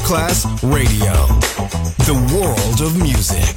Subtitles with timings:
[0.00, 1.12] Masterclass Radio,
[2.06, 3.54] the world of music.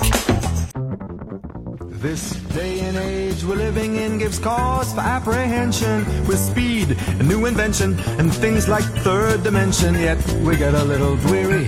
[2.02, 7.46] This day and age we're living in gives cause for apprehension with speed and new
[7.46, 9.96] invention and things like third dimension.
[9.96, 11.68] Yet we get a little weary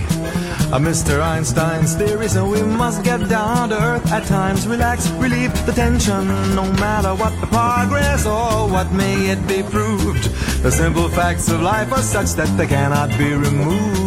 [0.74, 1.22] of Mr.
[1.22, 4.66] Einstein's theory, so we must get down to earth at times.
[4.66, 10.24] Relax, relieve the tension, no matter what the progress or what may it be proved.
[10.62, 14.05] The simple facts of life are such that they cannot be removed.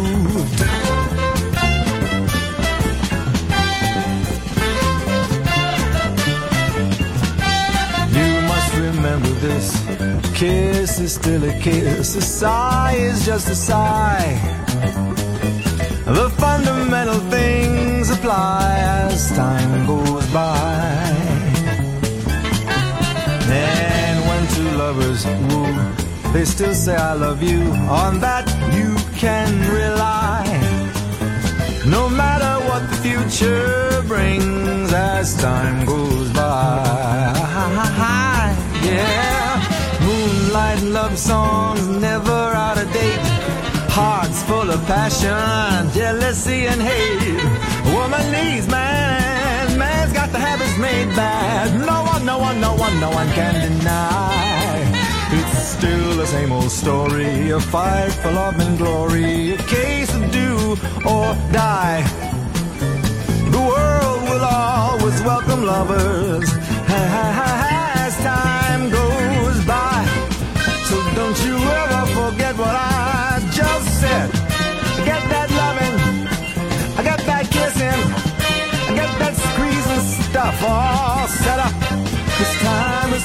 [10.40, 12.16] Kiss is still a kiss.
[12.16, 14.32] A sigh is just a sigh.
[16.06, 21.12] The fundamental things apply as time goes by.
[23.50, 27.60] And when two lovers woo, they still say I love you.
[28.02, 30.46] On that you can rely.
[31.86, 38.29] No matter what the future brings as time goes by.
[40.50, 43.20] Moonlight love songs never out of date.
[43.88, 47.38] Hearts full of passion, jealousy and hate.
[47.94, 51.78] Woman needs man, man's got the habits made bad.
[51.86, 54.74] No one, no one, no one, no one can deny.
[55.30, 60.32] It's still the same old story, a fight for love and glory, a case of
[60.32, 60.72] do
[61.06, 62.02] or die.
[63.54, 66.69] The world will always welcome lovers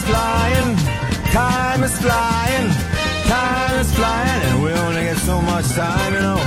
[0.10, 0.76] flying,
[1.32, 2.68] time is flying,
[3.28, 6.42] time is flying, and we only get so much time, you know.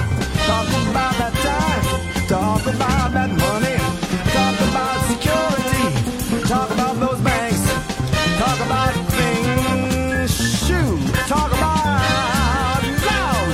[0.49, 1.85] Talk about that time,
[2.29, 3.79] talk about that money,
[4.37, 5.87] talk about security,
[6.49, 7.63] talk about those banks,
[8.41, 10.31] talk about things,
[10.65, 10.99] shoot,
[11.33, 13.51] talk about love.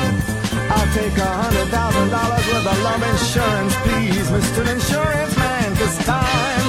[0.77, 4.61] I'll take a hundred thousand dollars worth of love insurance, please, Mr.
[4.75, 6.64] Insurance Man, cause time's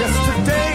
[0.00, 0.69] cause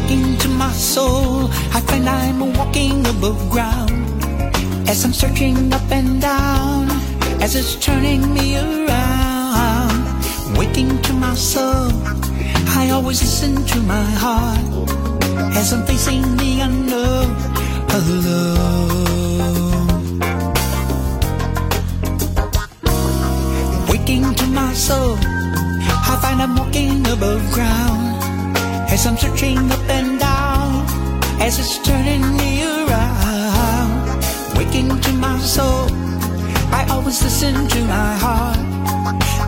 [0.00, 3.90] Waking to my soul, I find I'm walking above ground.
[4.88, 6.88] As I'm searching up and down,
[7.42, 9.98] as it's turning me around.
[10.56, 11.90] Waking to my soul,
[12.78, 14.88] I always listen to my heart.
[15.58, 17.34] As I'm facing the unknown
[17.98, 19.08] alone.
[23.90, 28.07] Waking to my soul, I find I'm walking above ground.
[28.98, 30.84] As I'm searching up and down,
[31.40, 34.24] as it's turning me around,
[34.58, 35.86] waking to my soul,
[36.74, 38.58] I always listen to my heart.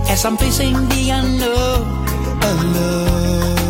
[0.09, 1.83] As I'm facing the unknown
[2.45, 3.70] alone.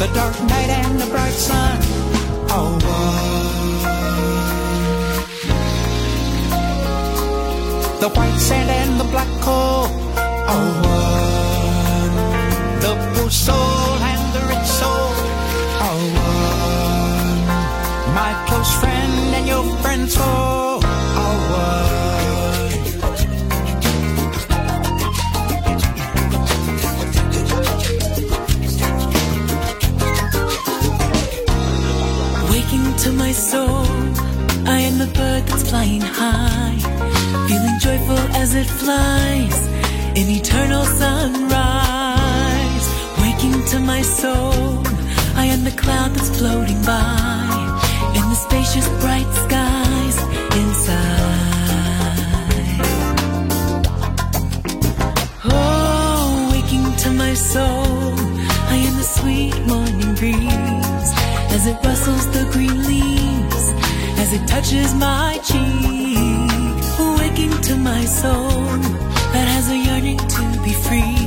[0.00, 1.76] The dark night and the bright sun
[2.48, 2.80] are one.
[8.00, 9.84] The white sand and the black coal
[10.54, 12.14] are one.
[12.80, 15.12] The poor soul and the rich soul
[15.84, 17.40] are one.
[18.14, 20.39] My close friend and your friend's soul
[33.30, 36.76] Waking bird that's flying high,
[37.46, 39.66] feeling joyful as it flies
[40.18, 41.26] in eternal sunrise.
[43.22, 44.82] Waking to my soul,
[45.36, 47.54] I am the cloud that's floating by
[48.16, 50.16] in the spacious bright skies
[50.62, 51.20] inside.
[55.44, 58.14] Oh, waking to my soul,
[58.74, 60.69] I am the sweet morning breeze
[61.60, 63.64] as it rustles the green leaves,
[64.18, 66.48] as it touches my cheek.
[67.18, 68.78] Waking to my soul
[69.34, 71.20] that has a yearning to be free.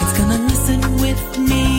[0.00, 1.77] It's gonna listen with me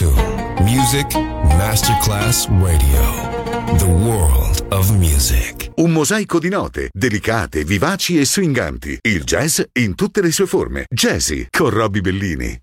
[0.00, 0.10] to
[0.62, 1.14] Music
[1.58, 3.76] Masterclass Radio.
[3.76, 5.72] The world of music.
[5.74, 8.96] Un mosaico di note, delicate, vivaci e swinganti.
[9.02, 10.86] Il jazz in tutte le sue forme.
[10.88, 12.62] Jazzy con Robbie Bellini.